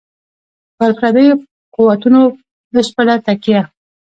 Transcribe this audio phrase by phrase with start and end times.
[0.77, 1.37] پر پردیو
[1.75, 2.21] قوتونو
[2.73, 3.61] بشپړه تکیه.